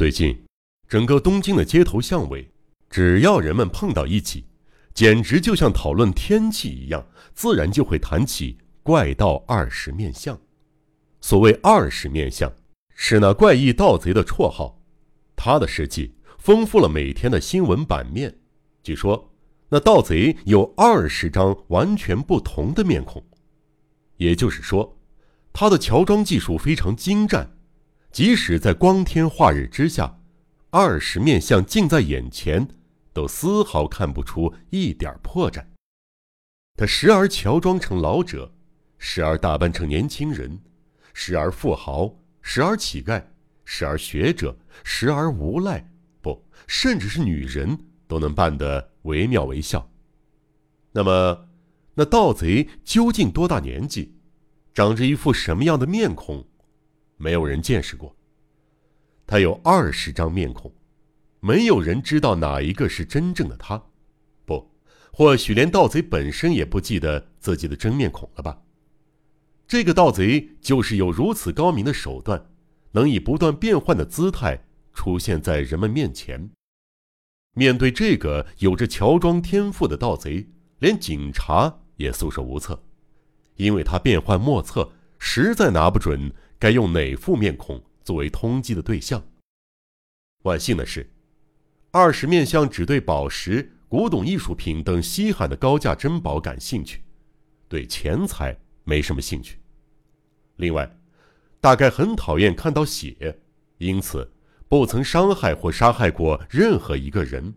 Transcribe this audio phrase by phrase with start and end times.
[0.00, 0.46] 最近，
[0.88, 2.50] 整个东京的街头巷尾，
[2.88, 4.46] 只要人们碰到一起，
[4.94, 10.40] 简直就像讨论天气一样，自然就会谈起怪盗二十面相。
[11.20, 12.50] 所谓二十面相，
[12.94, 14.80] 是那怪异盗贼的绰号，
[15.36, 18.34] 他的事迹丰富了每天的新闻版面。
[18.82, 19.30] 据说，
[19.68, 23.22] 那盗贼有二十张完全不同的面孔，
[24.16, 24.96] 也就是说，
[25.52, 27.58] 他的乔装技术非常精湛。
[28.12, 30.18] 即使在光天化日之下，
[30.70, 32.66] 二十面相近在眼前，
[33.12, 35.64] 都丝毫看不出一点破绽。
[36.76, 38.52] 他时而乔装成老者，
[38.98, 40.60] 时而打扮成年轻人，
[41.12, 43.22] 时而富豪，时而乞丐，
[43.64, 45.88] 时而学者，时而无赖，
[46.20, 49.88] 不，甚至是女人都能扮得惟妙惟肖。
[50.90, 51.46] 那么，
[51.94, 54.16] 那盗贼究竟多大年纪，
[54.74, 56.44] 长着一副什么样的面孔？
[57.20, 58.16] 没有人见识过。
[59.26, 60.72] 他有二十张面孔，
[61.40, 63.80] 没有人知道哪一个是真正的他。
[64.46, 64.72] 不，
[65.12, 68.62] 或许连盗贼本身也不记得自己的真面孔了吧？
[69.68, 72.50] 这个盗贼就是有如此高明的手段，
[72.92, 76.50] 能以不断变换的姿态出现在人们面前。
[77.54, 82.82] 面对这个有着乔装天赋的盗贼，连警察也束手无策，
[83.56, 86.32] 因为他变幻莫测，实在拿不准。
[86.60, 89.26] 该用哪副面孔作为通缉的对象？
[90.42, 91.10] 万幸的是，
[91.90, 97.02] 二十面相只对宝石、古董艺术品等稀罕的高价珍宝感兴趣，
[97.66, 99.58] 对钱财没什么兴趣。
[100.56, 100.98] 另外，
[101.62, 103.40] 大概很讨厌看到血，
[103.78, 104.30] 因此
[104.68, 107.54] 不曾伤害或杀害过任何一个人。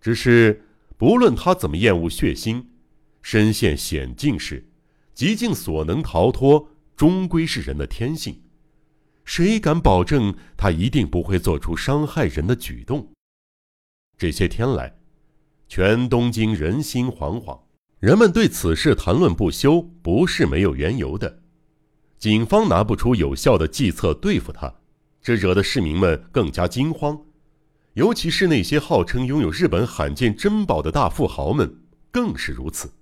[0.00, 0.64] 只是
[0.96, 2.64] 不论他怎么厌恶血腥，
[3.22, 4.66] 身陷险境时，
[5.14, 6.70] 极尽所能逃脱。
[6.98, 8.42] 终归是人的天性，
[9.24, 13.12] 谁敢保证他一定不会做出伤害人的举动？
[14.16, 14.98] 这些天来，
[15.68, 17.60] 全东京人心惶惶，
[18.00, 21.40] 人们对此事谈论不休，不是没有缘由的。
[22.18, 24.74] 警方拿不出有效的计策对付他，
[25.22, 27.16] 这惹得市民们更加惊慌，
[27.92, 32.92] 尤其是那些号称拥有日本罕见珍宝的大富豪们更是如此，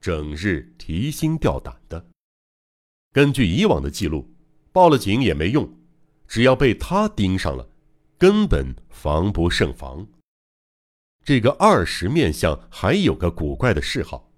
[0.00, 2.06] 整日提心吊胆的。
[3.14, 4.28] 根据以往的记录，
[4.72, 5.72] 报了警也没用，
[6.26, 7.68] 只要被他盯上了，
[8.18, 10.04] 根本防不胜防。
[11.22, 14.32] 这个二十面相还有个古怪的嗜好，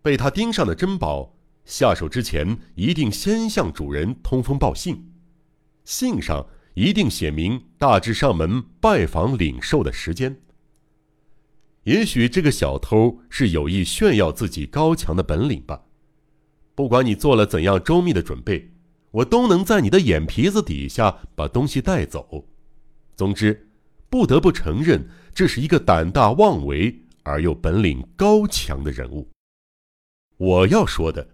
[0.00, 1.36] 被他盯上的珍宝
[1.66, 5.12] 下手之前，一定先向主人通风报信，
[5.84, 10.40] 信上一定写明大致上门拜访领受的时间。
[11.82, 15.82] 也许这个小偷是有意炫耀自己高强的本领吧。
[16.78, 18.70] 不管你做了怎样周密的准备，
[19.10, 22.46] 我都能在你的眼皮子底下把东西带走。
[23.16, 23.68] 总之，
[24.08, 29.28] 不得不承认，这是一个胆大妄为而又本领高强的人物。
[30.36, 31.28] 我要说的，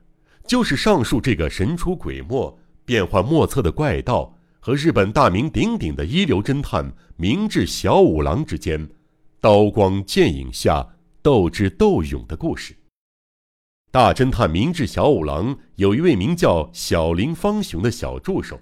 [0.47, 8.89] 就是上述这个神出鬼没、变幻莫测的怪盗和日本大名鼎鼎的一流侦探明智小五郎之间，
[9.43, 12.75] 刀光剑影下斗智斗勇的故事。
[13.95, 18.61] 大侦探明智小五郎有一位名叫小林方雄的小助手。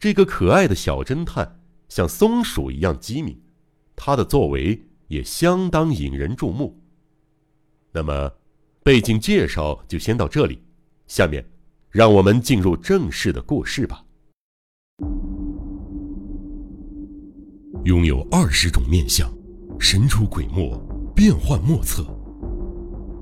[0.00, 1.60] 这个可爱的小侦探
[1.90, 3.38] 像松鼠一样机敏，
[3.94, 6.82] 他的作为也相当引人注目。
[7.92, 8.32] 那么，
[8.82, 10.62] 背景介绍就先到这里，
[11.06, 11.44] 下面
[11.90, 14.02] 让我们进入正式的故事吧。
[17.84, 19.30] 拥有二十种面相，
[19.78, 20.72] 神出鬼没，
[21.14, 22.15] 变幻莫测。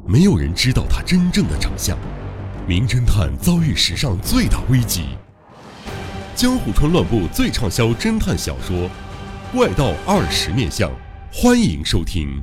[0.07, 1.97] 没有人知道他真正的长相，
[2.69, 5.07] 名侦探遭遇史上最大危机。
[6.35, 8.77] 江户川乱步最畅销侦探小说
[9.51, 10.91] 《怪盗二十面相》，
[11.33, 12.43] 欢迎收听。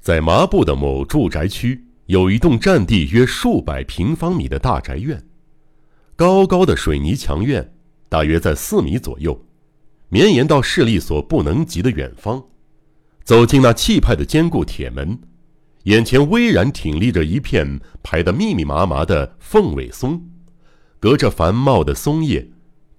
[0.00, 5.22] 在麻布的某住宅区，有一栋占地约数百平方米的大宅院，
[6.16, 7.72] 高高的水泥墙院，
[8.08, 9.40] 大约在四米左右。
[10.12, 12.44] 绵延到视力所不能及的远方，
[13.22, 15.16] 走进那气派的坚固铁门，
[15.84, 20.28] 眼前巍然挺立着一片排得密密麻麻的凤尾松，
[20.98, 22.50] 隔着繁茂的松叶，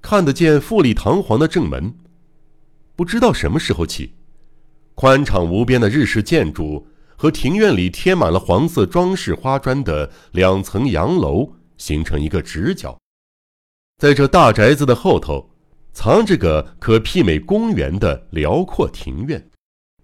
[0.01, 1.93] 看得见富丽堂皇的正门。
[2.95, 4.13] 不知道什么时候起，
[4.95, 6.87] 宽敞无边的日式建筑
[7.17, 12.97] 和庭院里贴满了黄色装饰花砖的两层洋楼形成一个直角，
[13.97, 15.50] 在这大宅子的后头。
[15.93, 19.49] 藏着个可媲美公园的辽阔庭院，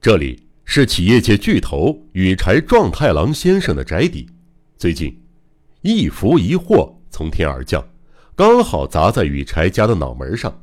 [0.01, 4.27] 这里是企业界巨头羽柴壮太郎先生的宅邸，
[4.77, 5.17] 最近，
[5.81, 7.83] 一福一祸从天而降，
[8.35, 10.61] 刚好砸在羽柴家的脑门上。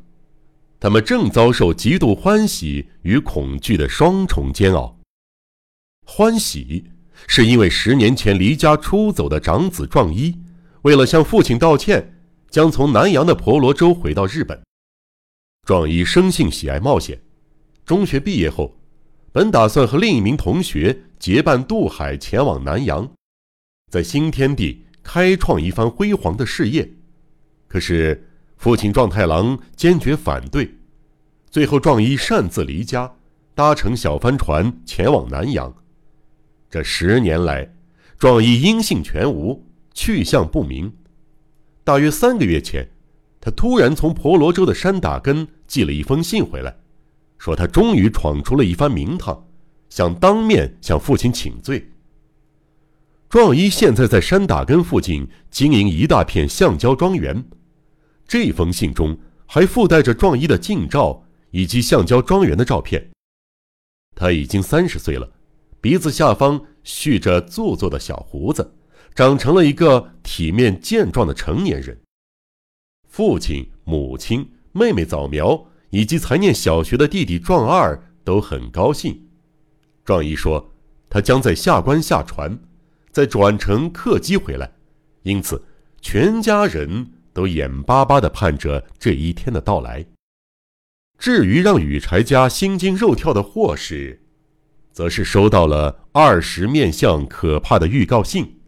[0.78, 4.98] 他们正遭受极度欢喜与恐惧的双重煎熬。
[6.04, 6.84] 欢喜
[7.26, 10.38] 是因为十年前离家出走的长子壮一，
[10.82, 14.62] 为了向父亲道歉，将从南洋的婆罗洲回到日本。
[15.64, 17.20] 壮一生性喜爱冒险，
[17.84, 18.76] 中学毕业后，
[19.32, 23.10] 本打算和另一名同学结伴渡海前往南洋，
[23.90, 26.90] 在新天地开创一番辉煌的事业。
[27.68, 28.28] 可是。
[28.56, 30.76] 父亲壮太郎坚决反对，
[31.50, 33.12] 最后壮一擅自离家，
[33.54, 35.74] 搭乘小帆船前往南洋。
[36.70, 37.74] 这十年来，
[38.16, 40.94] 壮一音信全无，去向不明。
[41.82, 42.88] 大约三个月前，
[43.44, 46.74] 他突然从婆罗洲的山打根寄了一封信回来，
[47.36, 49.46] 说他终于闯出了一番名堂，
[49.90, 51.90] 想当面向父亲请罪。
[53.28, 57.44] 壮一现在在山打根附近经营一大片橡胶庄园。
[58.26, 63.10] 这封信中还附带着壮一的近照以及橡胶庄园的照片。
[64.14, 65.30] 他已经三十岁了，
[65.82, 68.72] 鼻子下方蓄着做作的小胡子，
[69.14, 72.00] 长成了一个体面健壮的成年人。
[73.16, 79.28] 父亲、母亲、妹妹早苗以及才念小学的弟弟壮二都很高兴。
[80.04, 80.72] 壮一说，
[81.08, 82.58] 他将在下关下船，
[83.12, 84.72] 再转乘客机回来，
[85.22, 85.62] 因此
[86.00, 87.12] 全家人。
[87.32, 90.06] 都眼巴巴地盼着这一天的到来。
[91.16, 94.22] 至于让羽柴家心惊肉跳的祸事，
[94.92, 98.60] 则是收到了二十面相可怕的预告信。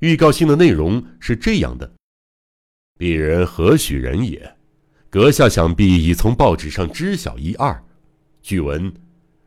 [0.00, 1.94] 预告信的内容是这样的
[2.98, 4.56] ：“鄙人何许人也？
[5.08, 7.84] 阁下想必已从报纸上知晓一二。
[8.42, 8.92] 据闻，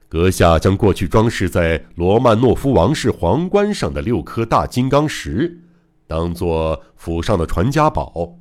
[0.08, 5.60] 阁下将过去装饰在罗曼诺夫王室皇冠上的六颗大金刚石。”
[6.08, 8.38] 当做府上的传家宝，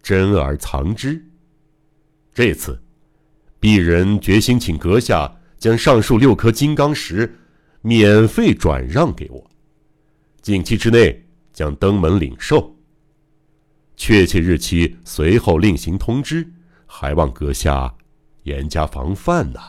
[0.00, 1.24] 珍而藏之。
[2.32, 2.80] 这次，
[3.60, 7.36] 鄙人决心请阁下将上述六颗金刚石
[7.82, 9.50] 免费转让给我，
[10.40, 12.76] 近期之内将登门领受。
[14.02, 16.50] 确切日期随后另行通知，
[16.86, 17.94] 还望阁下
[18.44, 19.60] 严加防范呐。